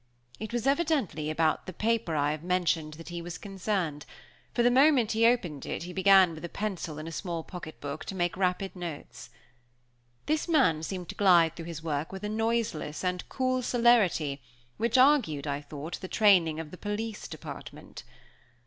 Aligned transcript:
It 0.39 0.51
was 0.51 0.65
evidently 0.65 1.29
about 1.29 1.67
the 1.67 1.73
paper 1.73 2.15
I 2.15 2.31
have 2.31 2.41
mentioned 2.41 2.95
that 2.95 3.09
he 3.09 3.21
was 3.21 3.37
concerned; 3.37 4.07
for 4.51 4.63
the 4.63 4.71
moment 4.71 5.11
he 5.11 5.27
opened 5.27 5.63
it 5.67 5.83
he 5.83 5.93
began 5.93 6.33
with 6.33 6.43
a 6.43 6.49
pencil, 6.49 6.97
in 6.97 7.05
a 7.07 7.11
small 7.11 7.43
pocket 7.43 7.79
book, 7.79 8.03
to 8.05 8.15
make 8.15 8.35
rapid 8.35 8.75
notes 8.75 9.27
of 9.27 9.27
its 9.27 9.35
contents. 9.35 10.25
This 10.25 10.47
man 10.49 10.81
seemed 10.81 11.09
to 11.09 11.13
glide 11.15 11.55
through 11.55 11.65
his 11.65 11.83
work 11.83 12.11
with 12.11 12.23
a 12.23 12.29
noiseless 12.29 13.03
and 13.03 13.29
cool 13.29 13.61
celerity 13.61 14.41
which 14.77 14.97
argued, 14.97 15.45
I 15.45 15.61
thought, 15.61 15.99
the 16.01 16.07
training 16.07 16.59
of 16.59 16.71
the 16.71 16.77
police 16.79 17.27
department. 17.27 18.01